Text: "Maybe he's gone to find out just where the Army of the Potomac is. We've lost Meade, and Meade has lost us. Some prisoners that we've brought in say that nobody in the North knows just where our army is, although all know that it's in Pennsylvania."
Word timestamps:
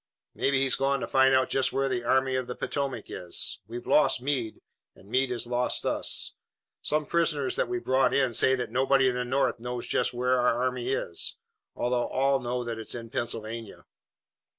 "Maybe 0.33 0.57
he's 0.57 0.73
gone 0.73 0.99
to 1.01 1.07
find 1.07 1.35
out 1.35 1.49
just 1.51 1.71
where 1.71 1.87
the 1.87 2.03
Army 2.03 2.35
of 2.35 2.47
the 2.47 2.55
Potomac 2.55 3.05
is. 3.07 3.59
We've 3.67 3.85
lost 3.85 4.19
Meade, 4.19 4.63
and 4.95 5.07
Meade 5.07 5.29
has 5.29 5.45
lost 5.45 5.85
us. 5.85 6.33
Some 6.81 7.05
prisoners 7.05 7.55
that 7.55 7.67
we've 7.67 7.85
brought 7.85 8.11
in 8.11 8.33
say 8.33 8.55
that 8.55 8.71
nobody 8.71 9.09
in 9.09 9.13
the 9.13 9.23
North 9.23 9.59
knows 9.59 9.87
just 9.87 10.11
where 10.11 10.39
our 10.39 10.59
army 10.63 10.91
is, 10.91 11.37
although 11.75 12.07
all 12.07 12.39
know 12.39 12.63
that 12.63 12.79
it's 12.79 12.95
in 12.95 13.11
Pennsylvania." 13.11 13.85